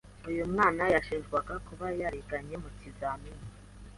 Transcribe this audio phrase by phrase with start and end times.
[0.29, 3.45] Uyu mwana yashinjwaga kuba yariganye mu kizamini.